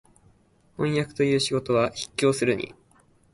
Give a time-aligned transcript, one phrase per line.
[0.79, 2.73] 飜訳という仕事は畢竟するに、